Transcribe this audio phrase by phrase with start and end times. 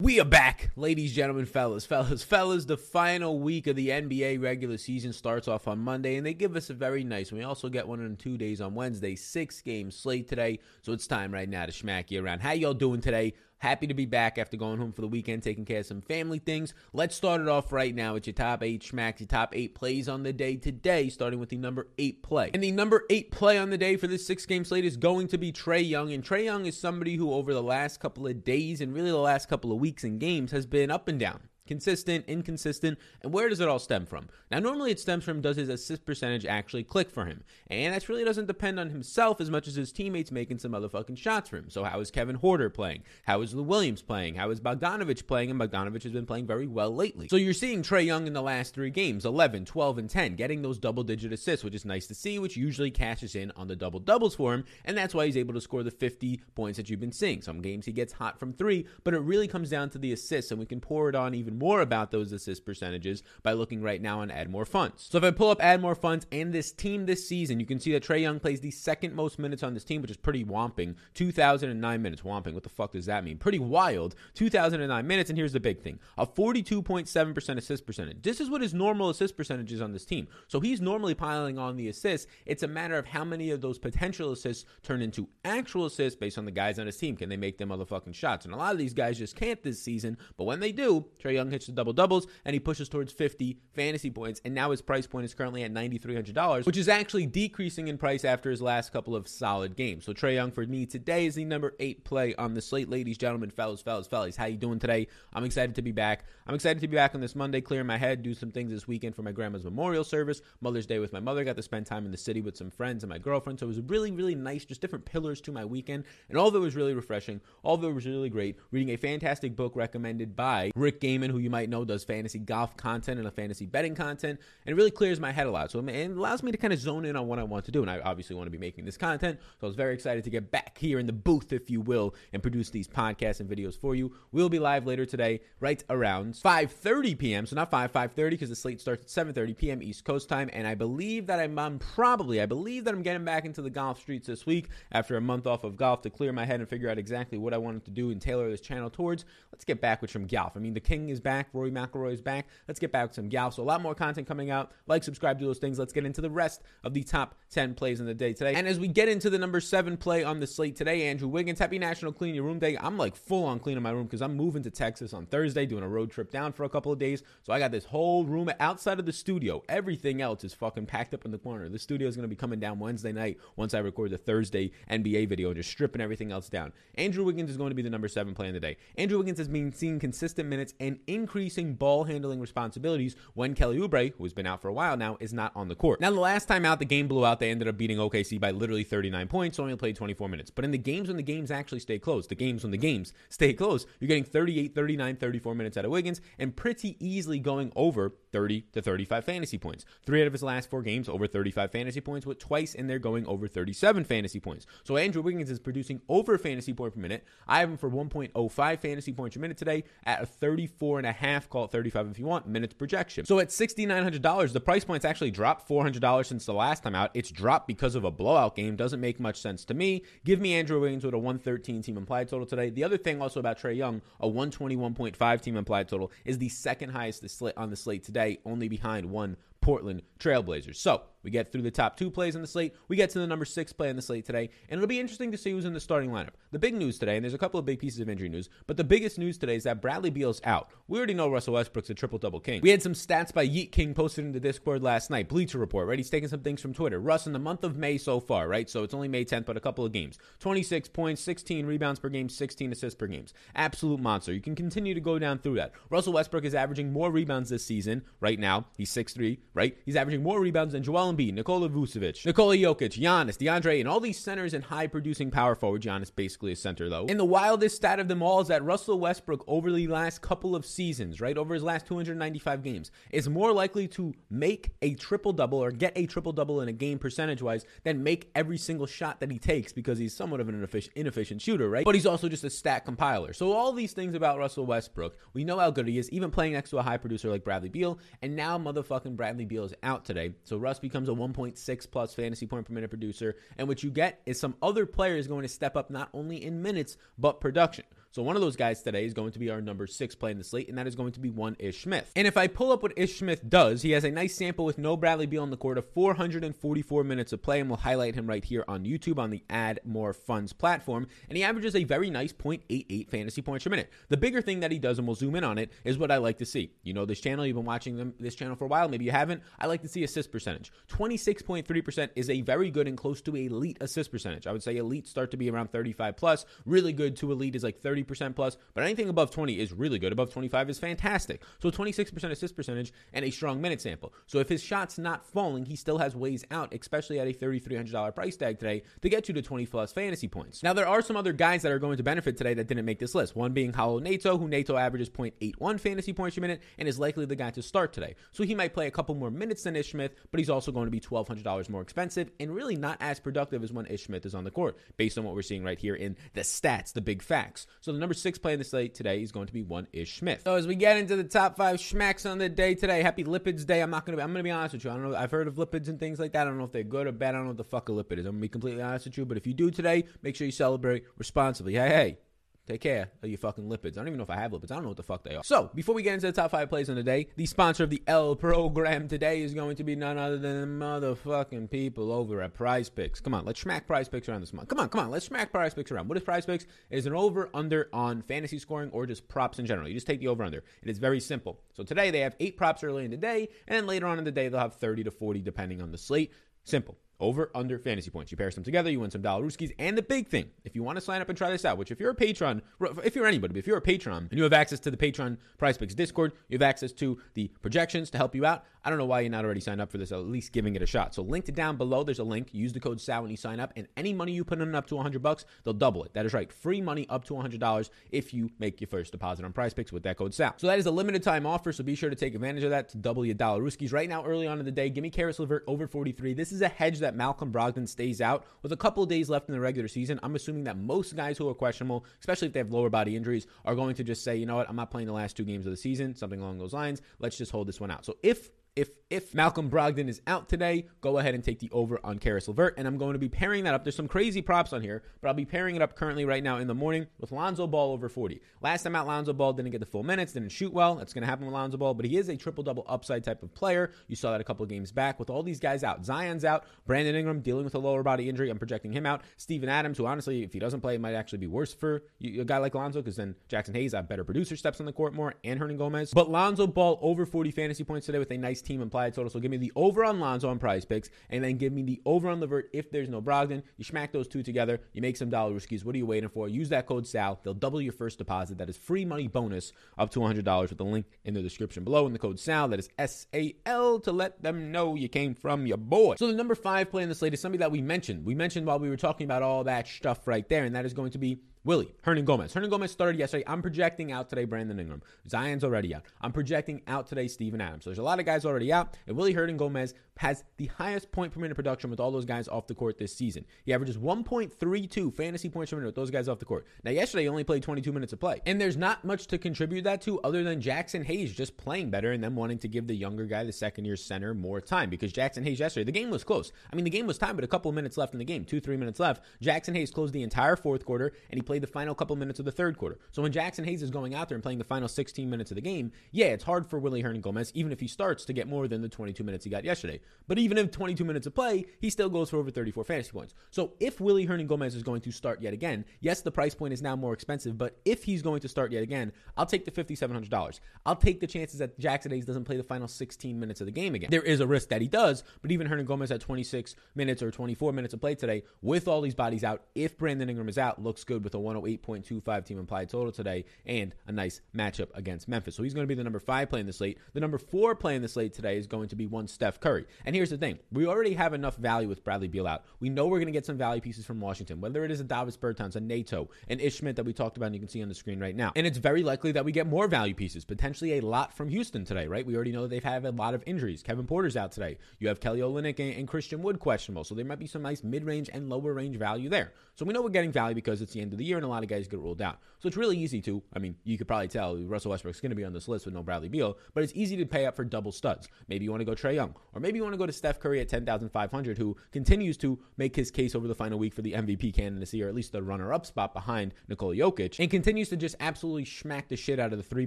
[0.00, 2.64] We are back, ladies, gentlemen, fellas, fellas, fellas.
[2.64, 6.56] The final week of the NBA regular season starts off on Monday, and they give
[6.56, 7.30] us a very nice.
[7.30, 9.14] We also get one in two days on Wednesday.
[9.14, 12.40] Six game slate today, so it's time right now to smack you around.
[12.40, 13.34] How y'all doing today?
[13.64, 16.38] Happy to be back after going home for the weekend, taking care of some family
[16.38, 16.74] things.
[16.92, 20.06] Let's start it off right now with your top eight schmacks, your top eight plays
[20.06, 22.50] on the day today, starting with the number eight play.
[22.52, 25.28] And the number eight play on the day for this six game slate is going
[25.28, 26.12] to be Trae Young.
[26.12, 29.16] And Trae Young is somebody who, over the last couple of days and really the
[29.16, 33.48] last couple of weeks and games, has been up and down consistent, inconsistent, and where
[33.48, 34.28] does it all stem from?
[34.50, 37.42] Now, normally it stems from does his assist percentage actually click for him?
[37.68, 41.16] And that really doesn't depend on himself as much as his teammates making some motherfucking
[41.16, 41.70] shots for him.
[41.70, 43.02] So, how is Kevin Huerter playing?
[43.24, 44.34] How is Lou Williams playing?
[44.34, 45.50] How is Bogdanovich playing?
[45.50, 47.28] And Bogdanovich has been playing very well lately.
[47.28, 50.62] So, you're seeing Trae Young in the last three games 11, 12, and 10, getting
[50.62, 53.76] those double digit assists, which is nice to see, which usually cashes in on the
[53.76, 54.64] double doubles for him.
[54.84, 57.42] And that's why he's able to score the 50 points that you've been seeing.
[57.42, 60.50] Some games he gets hot from three, but it really comes down to the assists,
[60.50, 64.00] and we can pour it on even more about those assist percentages by looking right
[64.00, 65.08] now on Add More Funds.
[65.10, 67.80] So if I pull up Add More Funds and this team this season, you can
[67.80, 70.44] see that Trae Young plays the second most minutes on this team, which is pretty
[70.44, 70.96] whomping.
[71.14, 72.22] 2,009 minutes.
[72.22, 72.54] Whomping.
[72.54, 73.38] What the fuck does that mean?
[73.38, 74.14] Pretty wild.
[74.34, 75.30] 2,009 minutes.
[75.30, 78.22] And here's the big thing a 42.7% assist percentage.
[78.22, 80.28] This is what his normal assist percentage is on this team.
[80.48, 82.26] So he's normally piling on the assists.
[82.46, 86.38] It's a matter of how many of those potential assists turn into actual assists based
[86.38, 87.16] on the guys on his team.
[87.16, 88.44] Can they make them motherfucking shots?
[88.44, 90.18] And a lot of these guys just can't this season.
[90.36, 93.58] But when they do, Trae Young hits the double doubles and he pushes towards 50
[93.74, 94.40] fantasy points.
[94.44, 98.24] And now his price point is currently at $9,300, which is actually decreasing in price
[98.24, 100.04] after his last couple of solid games.
[100.04, 102.88] So Trae Young for me today is the number eight play on the slate.
[102.88, 105.08] Ladies, gentlemen, fellas, fellas, fellas, how you doing today?
[105.32, 106.24] I'm excited to be back.
[106.46, 108.86] I'm excited to be back on this Monday, clearing my head, do some things this
[108.86, 111.44] weekend for my grandma's memorial service, Mother's Day with my mother.
[111.44, 113.58] Got to spend time in the city with some friends and my girlfriend.
[113.58, 116.04] So it was really, really nice, just different pillars to my weekend.
[116.28, 117.40] And all of it was really refreshing.
[117.62, 118.56] All of it was really great.
[118.70, 122.76] Reading a fantastic book recommended by Rick Gehman, who you might know does fantasy golf
[122.76, 124.40] content and a fantasy betting content.
[124.64, 125.70] And it really clears my head a lot.
[125.70, 127.82] So it allows me to kind of zone in on what I want to do.
[127.82, 129.38] And I obviously want to be making this content.
[129.60, 132.14] So I was very excited to get back here in the booth, if you will,
[132.32, 134.14] and produce these podcasts and videos for you.
[134.32, 137.46] We'll be live later today, right around 5:30 p.m.
[137.46, 139.82] So not 5, 5:30 because the slate starts at 7:30 p.m.
[139.82, 140.48] East Coast time.
[140.52, 143.70] And I believe that I'm, I'm probably, I believe that I'm getting back into the
[143.70, 146.68] golf streets this week after a month off of golf to clear my head and
[146.68, 149.24] figure out exactly what I wanted to do and tailor this channel towards.
[149.52, 150.52] Let's get back with some golf.
[150.56, 152.46] I mean, the king is back, Rory McIlroy is back.
[152.68, 153.54] Let's get back with some golf.
[153.54, 154.70] So a lot more content coming out.
[154.86, 155.76] Like, subscribe, do those things.
[155.76, 158.54] Let's get into the rest of the top 10 plays in the day today.
[158.54, 161.58] And as we get into the number seven play on the slate today, Andrew Wiggins,
[161.58, 162.76] happy National Clean Your Room Day.
[162.80, 165.82] I'm like full on cleaning my room because I'm moving to Texas on Thursday, doing
[165.82, 167.22] a road trip down for a couple of days.
[167.42, 169.62] So I got this whole room outside of the studio.
[169.68, 171.68] Everything else is fucking packed up in the corner.
[171.68, 174.72] The studio is going to be coming down Wednesday night once I record the Thursday
[174.90, 176.72] NBA video and just stripping everything else down.
[176.96, 178.76] Andrew Wiggins is going to be the number seven play in the day.
[178.96, 184.12] Andrew Wiggins has been seeing consistent minutes and increasing ball handling responsibilities when Kelly Oubre,
[184.18, 186.00] who's been out for a while now, is not on the court.
[186.00, 187.40] Now, the last time out, the game blew out.
[187.40, 190.50] They ended up beating OKC by literally 39 points, only played 24 minutes.
[190.50, 193.12] But in the games when the games actually stay close, the games when the games
[193.28, 197.72] stay close, you're getting 38, 39, 34 minutes out of Wiggins and pretty easily going
[197.76, 199.84] over 30 to 35 fantasy points.
[200.04, 202.98] Three out of his last four games over 35 fantasy points, with twice in there
[202.98, 204.66] going over 37 fantasy points.
[204.82, 207.24] So Andrew Wiggins is producing over fantasy point per minute.
[207.46, 211.12] I have him for 1.05 fantasy points per minute today at a 34 and a
[211.12, 213.24] half, call it 35 if you want, minutes projection.
[213.26, 217.10] So at $6,900, the price point's actually dropped $400 since the last time out.
[217.14, 218.76] It's dropped because of a blowout game.
[218.76, 220.02] Doesn't make much sense to me.
[220.24, 222.70] Give me Andrew Wiggins with a 113 team implied total today.
[222.70, 226.90] The other thing also about Trae Young, a 121.5 team implied total, is the second
[226.90, 227.24] highest
[227.56, 230.76] on the slate today, only behind one Portland Trailblazers.
[230.76, 232.74] So we get through the top two plays on the slate.
[232.88, 235.32] We get to the number six play on the slate today, and it'll be interesting
[235.32, 236.34] to see who's in the starting lineup.
[236.52, 238.76] The big news today, and there's a couple of big pieces of injury news, but
[238.76, 240.70] the biggest news today is that Bradley Beal's out.
[240.86, 242.60] We already know Russell Westbrook's a triple double king.
[242.62, 245.28] We had some stats by Yeet King posted in the Discord last night.
[245.28, 245.98] Bleacher Report, right?
[245.98, 247.00] He's taking some things from Twitter.
[247.00, 248.68] Russ in the month of May so far, right?
[248.68, 250.18] So it's only May 10th, but a couple of games.
[250.40, 253.14] 26 points, 16 rebounds per game, 16 assists per game.
[253.54, 254.32] Absolute monster.
[254.32, 255.72] You can continue to go down through that.
[255.88, 258.02] Russell Westbrook is averaging more rebounds this season.
[258.20, 259.76] Right now, he's 6'3, right?
[259.86, 264.00] He's averaging more rebounds than Joel Embiid, Nikola Vucevic, Nikola Jokic, Giannis, DeAndre, and all
[264.00, 265.82] these centers and high producing power forward.
[265.82, 267.06] Giannis basically a center though.
[267.08, 270.56] And the wildest stat of them all is that Russell Westbrook over the last couple
[270.56, 275.32] of seasons, right, over his last 295 games, is more likely to make a triple
[275.32, 278.86] double or get a triple double in a game percentage wise than make every single
[278.86, 281.84] shot that he takes because he's somewhat of an inefficient, inefficient shooter, right?
[281.84, 283.32] But he's also just a stat compiler.
[283.32, 286.52] So all these things about Russell Westbrook, we know how good he is, even playing
[286.52, 290.04] next to a high producer like Bradley Beal, and now motherfucking Bradley Beal is out
[290.04, 290.34] today.
[290.44, 293.36] So Russ becomes a 1.6 plus fantasy point per minute producer.
[293.58, 296.62] And what you get is some other players going to step up not only in
[296.62, 297.84] minutes, but production.
[298.14, 300.38] So one of those guys today is going to be our number six play in
[300.38, 302.12] the slate, and that is going to be one Ish Smith.
[302.14, 304.78] And if I pull up what Ish Smith does, he has a nice sample with
[304.78, 308.28] no Bradley Beal on the court of 444 minutes of play, and we'll highlight him
[308.28, 311.08] right here on YouTube on the Add More Funds platform.
[311.28, 313.90] And he averages a very nice 0.88 fantasy points per minute.
[314.10, 316.18] The bigger thing that he does, and we'll zoom in on it, is what I
[316.18, 316.70] like to see.
[316.84, 319.10] You know this channel, you've been watching them, this channel for a while, maybe you
[319.10, 319.42] haven't.
[319.58, 320.70] I like to see assist percentage.
[320.88, 324.46] 26.3% is a very good and close to elite assist percentage.
[324.46, 326.46] I would say elite start to be around 35 plus.
[326.64, 330.12] Really good to elite is like 30% plus, but anything above 20 is really good.
[330.12, 331.42] Above 25 is fantastic.
[331.60, 334.12] So 26% assist percentage and a strong minute sample.
[334.26, 338.14] So if his shot's not falling, he still has ways out, especially at a $3,300
[338.14, 340.62] price tag today, to get you to 20 plus fantasy points.
[340.62, 342.98] Now, there are some other guys that are going to benefit today that didn't make
[342.98, 343.36] this list.
[343.36, 347.26] One being Raul Neto, who Neto averages 0.81 fantasy points per minute and is likely
[347.26, 348.14] the guy to start today.
[348.32, 350.86] So he might play a couple more minutes than Ish Smith, but he's also going
[350.86, 354.34] to be $1,200 more expensive and really not as productive as when Ish Smith is
[354.34, 357.22] on the court, based on what we're seeing right here in the stats, the big
[357.22, 357.66] facts.
[357.80, 360.18] So the number six play in the slate today is going to be one Ish
[360.18, 360.42] Smith.
[360.44, 363.66] So as we get into the top five schmacks on the day today, happy Lipids
[363.66, 363.80] Day.
[363.80, 364.90] I'm not gonna be, I'm gonna be honest with you.
[364.90, 365.16] I don't know.
[365.16, 366.42] I've heard of lipids and things like that.
[366.42, 367.30] I don't know if they're good or bad.
[367.30, 368.26] I don't know what the fuck a lipid is.
[368.26, 369.24] I'm gonna be completely honest with you.
[369.24, 371.74] But if you do today, make sure you celebrate responsibly.
[371.74, 372.18] Hey, hey.
[372.66, 373.92] Take care of your fucking lipids.
[373.92, 374.70] I don't even know if I have lipids.
[374.70, 375.44] I don't know what the fuck they are.
[375.44, 377.90] So, before we get into the top five plays of the day, the sponsor of
[377.90, 382.40] the L program today is going to be none other than the motherfucking people over
[382.40, 383.20] at Prize Picks.
[383.20, 384.68] Come on, let's smack Prize Picks around this month.
[384.68, 386.08] Come on, come on, let's smack Prize Picks around.
[386.08, 386.64] What is Prize Picks?
[386.88, 389.86] It is an over under on fantasy scoring or just props in general.
[389.86, 390.64] You just take the over under.
[390.82, 391.60] It is very simple.
[391.74, 394.24] So, today they have eight props early in the day, and then later on in
[394.24, 396.32] the day they'll have 30 to 40 depending on the slate.
[396.64, 396.96] Simple.
[397.20, 398.32] Over, under fantasy points.
[398.32, 399.72] You pair some together, you win some dollar rooskies.
[399.78, 401.90] And the big thing, if you want to sign up and try this out, which
[401.90, 402.60] if you're a patron,
[403.04, 405.38] if you're anybody, but if you're a patron and you have access to the patron
[405.56, 408.64] Prize Picks Discord, you have access to the projections to help you out.
[408.84, 410.82] I don't know why you're not already signed up for this, at least giving it
[410.82, 411.14] a shot.
[411.14, 412.52] So linked down below, there's a link.
[412.52, 414.86] Use the code SAL when you sign up, and any money you put in up
[414.88, 416.12] to 100 bucks, they'll double it.
[416.12, 416.52] That is right.
[416.52, 420.02] Free money up to $100 if you make your first deposit on Prize Picks with
[420.02, 420.54] that code SAL.
[420.58, 422.90] So that is a limited time offer, so be sure to take advantage of that
[422.90, 423.92] to double your dollar rooskies.
[423.92, 426.34] Right now, early on in the day, give me Caris LeVert over 43.
[426.34, 429.54] This is a hedge that Malcolm Brogdon stays out with a couple days left in
[429.54, 430.20] the regular season.
[430.22, 433.46] I'm assuming that most guys who are questionable, especially if they have lower body injuries,
[433.64, 435.64] are going to just say, you know what, I'm not playing the last two games
[435.66, 437.00] of the season, something along those lines.
[437.18, 438.04] Let's just hold this one out.
[438.04, 442.00] So if if if Malcolm Brogdon is out today, go ahead and take the over
[442.02, 443.84] on Caris LeVert, and I'm going to be pairing that up.
[443.84, 446.56] There's some crazy props on here, but I'll be pairing it up currently right now
[446.56, 448.40] in the morning with Lonzo Ball over 40.
[448.60, 450.96] Last time out, Lonzo Ball didn't get the full minutes, didn't shoot well.
[450.96, 453.44] That's going to happen with Lonzo Ball, but he is a triple double upside type
[453.44, 453.92] of player.
[454.08, 456.04] You saw that a couple of games back with all these guys out.
[456.04, 458.50] Zion's out, Brandon Ingram dealing with a lower body injury.
[458.50, 459.22] I'm projecting him out.
[459.36, 462.44] Steven Adams, who honestly, if he doesn't play, it might actually be worse for a
[462.44, 465.34] guy like Lonzo because then Jaxson Hayes have better producer steps on the court more
[465.44, 466.12] and Hernangomez.
[466.12, 469.30] But Lonzo Ball over 40 fantasy points today with a nice team implied total.
[469.30, 472.00] So give me the over on Lonzo on prize picks, and then give me the
[472.04, 473.62] over on Levert if there's no Brogdon.
[473.76, 475.84] You smack those two together, you make some dollar riskies.
[475.84, 476.48] What are you waiting for?
[476.48, 477.40] Use that code SAL.
[477.42, 478.58] They'll double your first deposit.
[478.58, 482.06] That is free money bonus up to $100 with the link in the description below.
[482.06, 485.34] And the code SAL, that is S A L, to let them know you came
[485.34, 486.16] from your boy.
[486.16, 488.24] So the number five play in the slate is somebody that we mentioned.
[488.24, 490.92] We mentioned while we were talking about all that stuff right there, and that is
[490.92, 492.52] going to be Willy, Hernan Gomez.
[492.52, 493.44] Hernangomez started yesterday.
[493.46, 495.02] I'm projecting out today Brandon Ingram.
[495.26, 496.02] Zion's already out.
[496.20, 497.84] I'm projecting out today Steven Adams.
[497.84, 498.98] So there's a lot of guys already out.
[499.06, 502.48] And Willy Hernan Gomez has the highest point per minute production with all those guys
[502.48, 503.46] off the court this season.
[503.64, 506.66] He averages 1.32 fantasy points per minute with those guys off the court.
[506.84, 508.40] Now, yesterday he only played 22 minutes of play.
[508.44, 512.12] And there's not much to contribute that to other than Jaxson Hayes just playing better
[512.12, 515.14] and them wanting to give the younger guy, the second year center, more time because
[515.14, 516.52] Jaxson Hayes yesterday, the game was close.
[516.70, 518.60] I mean, the game was timed, but a couple minutes left in the game, two,
[518.60, 519.24] three minutes left.
[519.42, 522.44] Jaxson Hayes closed the entire fourth quarter and he played the final couple minutes of
[522.44, 522.98] the third quarter.
[523.12, 525.54] So when Jaxson Hayes is going out there and playing the final 16 minutes of
[525.56, 528.68] the game, yeah, it's hard for Willy Hernangomez, even if he starts, to get more
[528.68, 530.00] than the 22 minutes he got yesterday.
[530.26, 533.34] But even if 22 minutes of play, he still goes for over 34 fantasy points.
[533.50, 536.82] So if Willy Hernangomez is going to start yet again, yes, the price point is
[536.82, 540.60] now more expensive, but if he's going to start yet again, I'll take the $5,700.
[540.86, 543.72] I'll take the chances that Jaxson Hayes doesn't play the final 16 minutes of the
[543.72, 544.10] game again.
[544.10, 547.72] There is a risk that he does, but even Hernangomez at 26 minutes or 24
[547.72, 551.04] minutes of play today, with all these bodies out, if Brandon Ingram is out, looks
[551.04, 555.54] good with a 108.25 team implied total today and a nice matchup against Memphis.
[555.54, 556.98] So he's going to be the number five play in the slate.
[557.12, 559.86] The number four play in the slate today is going to be one Steph Curry.
[560.04, 562.64] And here's the thing we already have enough value with Bradley Beal out.
[562.80, 565.04] We know we're going to get some value pieces from Washington, whether it is a
[565.04, 567.82] Davis Bertans, a Neto, an Ish Smith that we talked about and you can see
[567.82, 568.52] on the screen right now.
[568.56, 571.84] And it's very likely that we get more value pieces, potentially a lot from Houston
[571.84, 572.26] today, right?
[572.26, 573.82] We already know they've had a lot of injuries.
[573.82, 574.78] Kevin Porter's out today.
[574.98, 577.04] You have Kelly Olynyk and, and Christian Wood questionable.
[577.04, 579.52] So there might be some nice mid range and lower range value there.
[579.76, 581.44] So we know we're getting value because it's the end of the year year, and
[581.44, 582.38] a lot of guys get ruled out.
[582.60, 585.36] So it's really easy to, I mean, you could probably tell Russell Westbrook's going to
[585.36, 587.64] be on this list with no Bradley Beal, but it's easy to pay up for
[587.64, 588.28] double studs.
[588.48, 590.40] Maybe you want to go Trae Young, or maybe you want to go to Steph
[590.40, 594.12] Curry at 10,500, who continues to make his case over the final week for the
[594.12, 597.96] MVP candidacy, or at least the runner up spot behind Nikola Jokic, and continues to
[597.96, 599.86] just absolutely smack the shit out of the three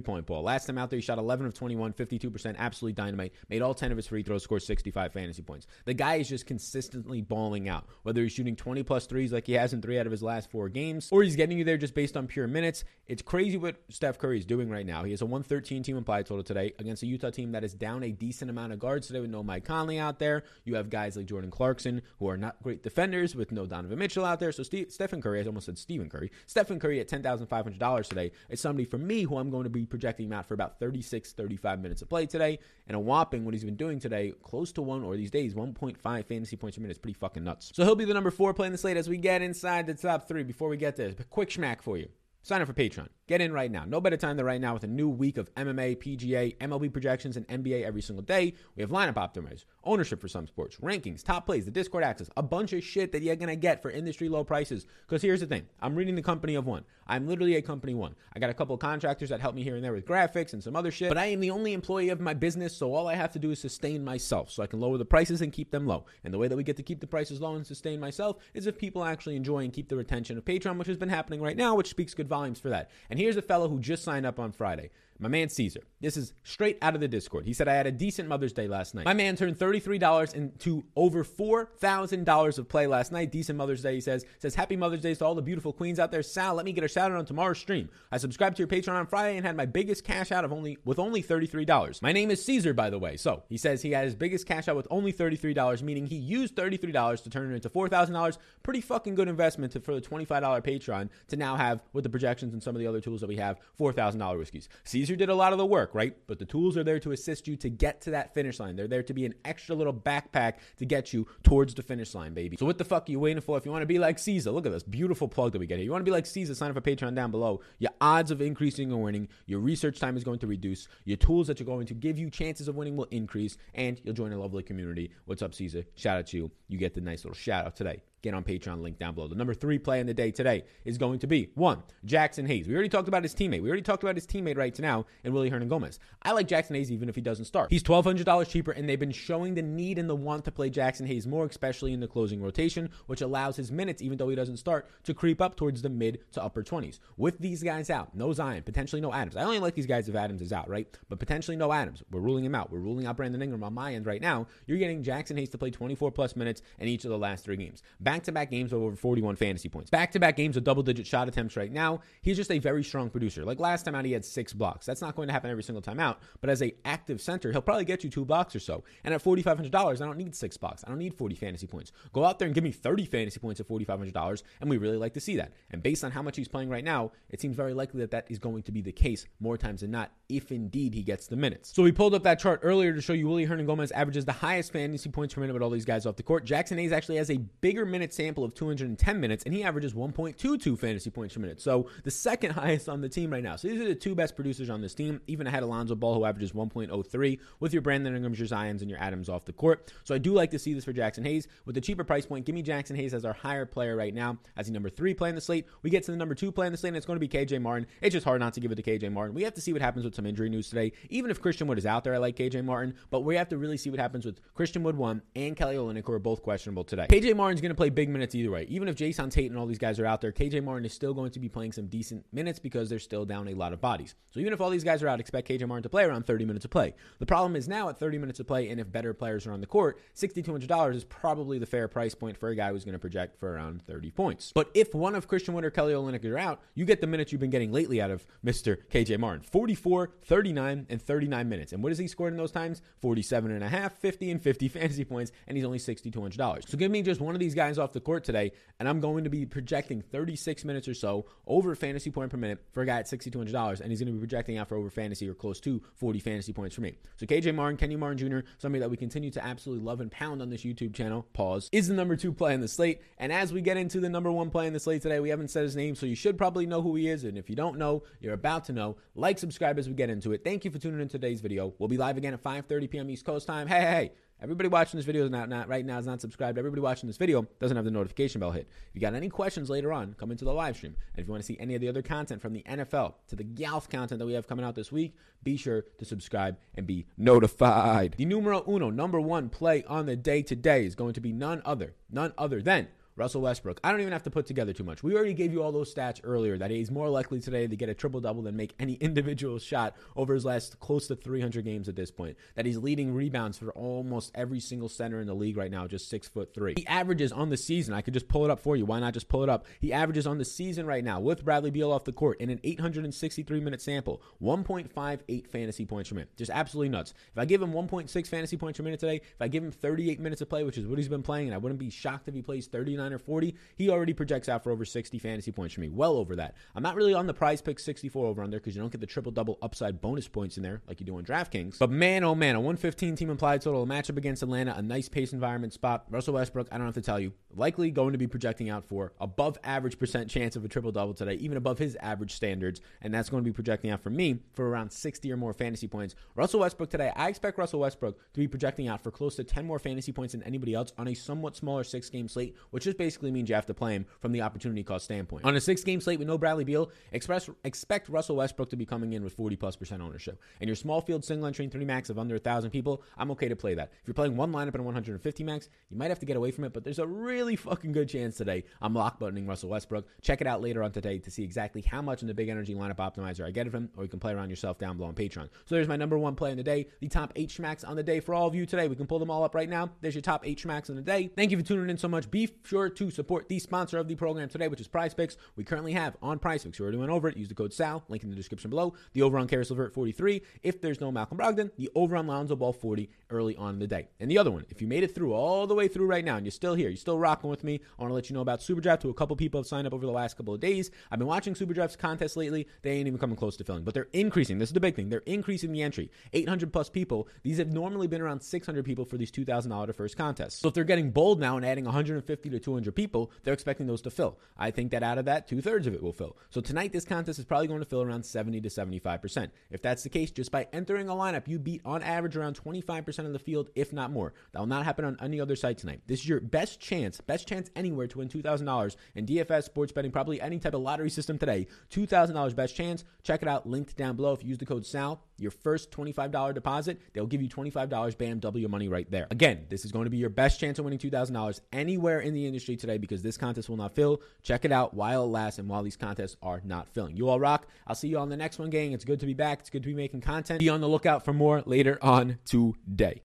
[0.00, 0.42] point ball.
[0.42, 3.90] Last time out there, he shot 11 of 21, 52%, absolutely dynamite, made all 10
[3.90, 5.66] of his free throws, scored 65 fantasy points.
[5.84, 9.54] The guy is just consistently balling out, whether he's shooting 20 plus threes like he
[9.54, 11.94] has in three out of his last four games, or he's getting you there just
[11.94, 12.84] based on pure minutes.
[13.06, 15.04] It's crazy what Steph Curry is doing right now.
[15.04, 18.02] He has a 113 team implied total today against a Utah team that is down
[18.02, 20.44] a decent amount of guards today with no Mike Conley out there.
[20.64, 24.24] You have guys like Jordan Clarkson who are not great defenders with no Donovan Mitchell
[24.24, 24.52] out there.
[24.52, 26.30] So Steve, Stephen Curry, I almost said Stephen Curry.
[26.46, 30.32] Stephen Curry at $10,500 today is somebody for me who I'm going to be projecting
[30.32, 32.58] out for about 36, 35 minutes of play today.
[32.86, 36.24] And a whopping what he's been doing today, close to one or these days, 1.5
[36.24, 36.96] fantasy points a minute.
[36.96, 37.70] is pretty fucking nuts.
[37.74, 40.26] So he'll be the number four playing the slate as we get inside the top
[40.26, 40.42] three.
[40.42, 42.08] Before we get there, quick schmack for you.
[42.42, 43.08] Sign up for Patreon.
[43.28, 43.84] Get in right now.
[43.84, 47.36] No better time than right now with a new week of MMA, PGA, MLB projections,
[47.36, 48.54] and NBA every single day.
[48.74, 52.42] We have lineup optimizers, ownership for some sports, rankings, top plays, the Discord access, a
[52.42, 54.86] bunch of shit that you're going to get for industry low prices.
[55.06, 56.84] Because here's the thing I'm reading the company of one.
[57.06, 58.14] I'm literally a company one.
[58.34, 60.62] I got a couple of contractors that help me here and there with graphics and
[60.62, 63.14] some other shit, but I am the only employee of my business, so all I
[63.14, 65.86] have to do is sustain myself so I can lower the prices and keep them
[65.86, 66.06] low.
[66.24, 68.66] And the way that we get to keep the prices low and sustain myself is
[68.66, 71.56] if people actually enjoy and keep the retention of Patreon, which has been happening right
[71.56, 72.90] now, which speaks good volumes for that.
[73.10, 74.90] And here's a fellow who just signed up on Friday.
[75.20, 75.80] My man Caesar.
[76.00, 77.44] This is straight out of the Discord.
[77.44, 79.04] He said, I had a decent Mother's Day last night.
[79.04, 83.32] My man turned $33 into over $4,000 of play last night.
[83.32, 84.24] Decent Mother's Day, he says.
[84.38, 86.22] Says, Happy Mother's Day to all the beautiful queens out there.
[86.22, 87.88] Sal, let me get a shout out on tomorrow's stream.
[88.12, 90.78] I subscribed to your Patreon on Friday and had my biggest cash out of only
[90.84, 92.00] with only $33.
[92.00, 93.16] My name is Caesar, by the way.
[93.16, 96.54] So he says he had his biggest cash out with only $33, meaning he used
[96.54, 98.38] $33 to turn it into $4,000.
[98.62, 100.28] Pretty fucking good investment to, for the $25
[100.62, 103.36] Patreon to now have, with the projections and some of the other tools that we
[103.36, 104.68] have, $4,000 whiskeys.
[104.84, 106.16] Caesar did a lot of the work, right?
[106.26, 108.76] But the tools are there to assist you to get to that finish line.
[108.76, 112.34] They're there to be an extra little backpack to get you towards the finish line,
[112.34, 112.56] baby.
[112.56, 113.56] So what the fuck are you waiting for?
[113.56, 115.78] If you want to be like Caesar, look at this beautiful plug that we get
[115.78, 115.84] here.
[115.84, 117.60] You want to be like Caesar, sign up for Patreon down below.
[117.78, 121.46] Your odds of increasing or winning, your research time is going to reduce, your tools
[121.46, 124.38] that you're going to give you chances of winning will increase, and you'll join a
[124.38, 125.10] lovely community.
[125.24, 125.84] What's up, Caesar?
[125.94, 126.50] Shout out to you.
[126.68, 129.28] You get the nice little shout out today get on Patreon, link down below.
[129.28, 132.68] The number three play in the day today is going to be one, Jaxson Hayes.
[132.68, 133.62] We already talked about his teammate.
[133.62, 135.98] We already talked about his teammate right now and Willie Willy Hernangomez.
[136.22, 137.70] I like Jaxson Hayes even if he doesn't start.
[137.70, 141.06] He's $1,200 cheaper, and they've been showing the need and the want to play Jaxson
[141.06, 144.56] Hayes more, especially in the closing rotation, which allows his minutes, even though he doesn't
[144.56, 146.98] start, to creep up towards the mid to upper 20s.
[147.16, 149.36] With these guys out, no Zion, potentially no Adams.
[149.36, 150.86] I only like these guys if Adams is out, right?
[151.08, 152.02] But potentially no Adams.
[152.10, 152.70] We're ruling him out.
[152.70, 154.46] We're ruling out Brandon Ingram on my end right now.
[154.66, 157.56] You're getting Jaxson Hayes to play 24 plus minutes in each of the last three
[157.56, 157.82] games.
[158.08, 159.90] Back to back games over over 41 fantasy points.
[159.90, 162.00] Back to back games of double digit shot attempts right now.
[162.22, 163.44] He's just a very strong producer.
[163.44, 164.86] Like last time out, he had six blocks.
[164.86, 167.60] That's not going to happen every single time out, but as a active center, he'll
[167.60, 168.82] probably get you two blocks or so.
[169.04, 170.84] And at $4,500, I don't need six blocks.
[170.86, 171.92] I don't need 40 fantasy points.
[172.14, 175.12] Go out there and give me 30 fantasy points at $4,500, and we really like
[175.12, 175.52] to see that.
[175.70, 178.24] And based on how much he's playing right now, it seems very likely that that
[178.30, 181.36] is going to be the case more times than not, if indeed he gets the
[181.36, 181.74] minutes.
[181.74, 184.72] So we pulled up that chart earlier to show you Willy Hernangomez averages the highest
[184.72, 186.46] fantasy points per minute with all these guys off the court.
[186.46, 190.78] Jaxson Hayes actually has a bigger minute sample of 210 minutes, and he averages 1.22
[190.78, 191.60] fantasy points per minute.
[191.60, 193.56] So the second highest on the team right now.
[193.56, 196.14] So these are the two best producers on this team, even ahead of Lonzo Ball,
[196.14, 199.92] who averages 1.03 with your Brandon Ingrams, your Zions, and your Adams off the court.
[200.04, 201.48] So I do like to see this for Jaxson Hayes.
[201.64, 204.38] With the cheaper price point, give me Jaxson Hayes as our higher player right now,
[204.56, 205.66] as the number three play in the slate.
[205.82, 207.28] We get to the number two play in the slate, and it's going to be
[207.28, 207.86] KJ Martin.
[208.00, 209.34] It's just hard not to give it to KJ Martin.
[209.34, 210.92] We have to see what happens with some injury news today.
[211.10, 213.58] Even if Christian Wood is out there, I like KJ Martin, but we have to
[213.58, 216.84] really see what happens with Christian Wood one and Kelly Olynyk, who are both questionable
[216.84, 217.06] today.
[217.08, 218.66] KJ Martin's going to play big minutes either way.
[218.68, 221.14] Even if Jae'Sean Tate and all these guys are out there, KJ Martin is still
[221.14, 224.14] going to be playing some decent minutes because they're still down a lot of bodies.
[224.30, 226.44] So even if all these guys are out, expect KJ Martin to play around 30
[226.44, 226.94] minutes of play.
[227.18, 229.60] The problem is now at 30 minutes of play, and if better players are on
[229.60, 232.98] the court, $6,200 is probably the fair price point for a guy who's going to
[232.98, 234.52] project for around 30 points.
[234.54, 237.32] But if one of Christian Wood or Kelly Olynyk are out, you get the minutes
[237.32, 238.78] you've been getting lately out of Mr.
[238.90, 241.72] KJ Martin 44, 39, and 39 minutes.
[241.72, 242.82] And what has he scored in those times?
[243.00, 246.68] 47 and a half, 50, and 50 fantasy points, and he's only $6,200.
[246.68, 249.24] So give me just one of these guys off the court today, and I'm going
[249.24, 252.98] to be projecting 36 minutes or so over fantasy point per minute for a guy
[252.98, 255.82] at $6,200, and he's going to be projecting out for over fantasy or close to
[255.94, 256.94] 40 fantasy points for me.
[257.16, 260.42] So KJ Martin, Kenyon Martin Jr., somebody that we continue to absolutely love and pound
[260.42, 263.00] on this YouTube channel, pause, is the number two play in the slate.
[263.18, 265.48] And as we get into the number one play in the slate today, we haven't
[265.48, 267.24] said his name, so you should probably know who he is.
[267.24, 268.96] And if you don't know, you're about to know.
[269.14, 270.44] Like, subscribe as we get into it.
[270.44, 271.74] Thank you for tuning in today's video.
[271.78, 273.10] We'll be live again at 5:30 p.m.
[273.10, 273.66] East Coast time.
[273.66, 274.27] Hey, hey, hey.
[274.40, 276.58] Everybody watching this video is not, not right now is not subscribed.
[276.58, 278.68] Everybody watching this video doesn't have the notification bell hit.
[278.88, 280.94] If you got any questions later on, come into the live stream.
[281.14, 283.36] And if you want to see any of the other content from the NFL to
[283.36, 286.86] the golf content that we have coming out this week, be sure to subscribe and
[286.86, 288.14] be notified.
[288.16, 291.60] The numero uno, number one play on the day today is going to be none
[291.64, 292.86] other, none other than
[293.18, 293.80] Russell Westbrook.
[293.82, 295.02] I don't even have to put together too much.
[295.02, 297.88] We already gave you all those stats earlier that he's more likely today to get
[297.88, 301.88] a triple double than make any individual shot over his last close to 300 games
[301.88, 302.36] at this point.
[302.54, 306.08] That he's leading rebounds for almost every single center in the league right now, just
[306.08, 306.74] six foot three.
[306.76, 307.94] He averages on the season.
[307.94, 308.84] I could just pull it up for you.
[308.84, 309.66] Why not just pull it up?
[309.80, 312.60] He averages on the season right now with Bradley Beal off the court in an
[312.62, 316.36] 863 minute sample, 1.58 fantasy points per minute.
[316.36, 317.14] Just absolutely nuts.
[317.32, 320.20] If I give him 1.6 fantasy points per minute today, if I give him 38
[320.20, 322.34] minutes of play, which is what he's been playing, and I wouldn't be shocked if
[322.34, 325.74] he plays 39 39 or 40, he already projects out for over 60 fantasy points
[325.74, 325.88] for me.
[325.88, 326.54] Well over that.
[326.74, 329.06] I'm not really on the prize pick 64 over under because you don't get the
[329.06, 331.78] triple double upside bonus points in there like you do on DraftKings.
[331.78, 335.08] But man, oh man, a 115 team implied total, a matchup against Atlanta, a nice
[335.08, 336.04] pace environment spot.
[336.10, 339.12] Russell Westbrook, I don't have to tell you, likely going to be projecting out for
[339.20, 342.80] above average percent chance of a triple double today, even above his average standards.
[343.00, 345.88] And that's going to be projecting out for me for around 60 or more fantasy
[345.88, 346.14] points.
[346.34, 349.66] Russell Westbrook today, I expect Russell Westbrook to be projecting out for close to 10
[349.66, 352.97] more fantasy points than anybody else on a somewhat smaller six game slate, which just
[352.98, 355.44] basically means you have to play him from the opportunity cost standpoint.
[355.44, 358.84] On a six game slate with no Bradley Beal, express, expect Russell Westbrook to be
[358.84, 360.40] coming in with 40 plus percent ownership.
[360.60, 363.56] And your small field single entry three max of under 1,000 people, I'm okay to
[363.56, 363.92] play that.
[364.02, 366.64] If you're playing one lineup in 150 max, you might have to get away from
[366.64, 370.06] it, but there's a really fucking good chance today I'm lock buttoning Russell Westbrook.
[370.22, 372.74] Check it out later on today to see exactly how much in the big energy
[372.74, 375.14] lineup optimizer I get of him, or you can play around yourself down below on
[375.14, 375.48] Patreon.
[375.66, 378.02] So there's my number one play in the day, the top eight schmacks on the
[378.02, 378.88] day for all of you today.
[378.88, 379.90] We can pull them all up right now.
[380.00, 381.30] There's your top eight schmacks in the day.
[381.34, 382.30] Thank you for tuning in so much.
[382.30, 385.36] Be sure to support the sponsor of the program today, which is Prize Picks.
[385.56, 386.78] We currently have on Prize Picks.
[386.78, 387.36] We already went over it.
[387.36, 388.94] Use the code SAL, link in the description below.
[389.12, 390.42] The over on Caris LeVert 43.
[390.62, 393.86] If there's no Malcolm Brogdon, the over on Lonzo Ball 40 early on in the
[393.86, 394.08] day.
[394.20, 396.36] And the other one, if you made it through all the way through right now
[396.36, 398.40] and you're still here, you're still rocking with me, I want to let you know
[398.40, 400.90] about Superdraft, who a couple people have signed up over the last couple of days.
[401.10, 402.66] I've been watching Superdraft's contests lately.
[402.82, 404.58] They ain't even coming close to filling, but they're increasing.
[404.58, 405.08] This is the big thing.
[405.08, 406.10] They're increasing the entry.
[406.32, 407.28] 800 plus people.
[407.42, 410.60] These have normally been around 600 people for these $2,000 to first contests.
[410.60, 414.02] So if they're getting bold now and adding 150 to 200 people, they're expecting those
[414.02, 414.38] to fill.
[414.56, 416.36] I think that out of that, two thirds of it will fill.
[416.50, 419.50] So tonight, this contest is probably going to fill around 70 to 75%.
[419.70, 423.26] If that's the case, just by entering a lineup, you beat on average around 25%
[423.26, 424.32] of the field, if not more.
[424.52, 426.02] That will not happen on any other site tonight.
[426.06, 430.12] This is your best chance, best chance anywhere to win $2,000 in DFS, sports betting,
[430.12, 431.66] probably any type of lottery system today.
[431.90, 433.04] $2,000 best chance.
[433.24, 434.32] Check it out, linked down below.
[434.32, 438.38] If you use the code SAL, your first $25 deposit, they'll give you $25 bam,
[438.38, 439.26] double your money right there.
[439.30, 442.46] Again, this is going to be your best chance of winning $2,000 anywhere in the
[442.46, 444.22] industry today because this contest will not fill.
[444.42, 447.16] Check it out while it lasts and while these contests are not filling.
[447.16, 447.66] You all rock.
[447.86, 448.92] I'll see you on the next one, gang.
[448.92, 449.60] It's good to be back.
[449.60, 450.60] It's good to be making content.
[450.60, 453.22] Be on the lookout for more later on today.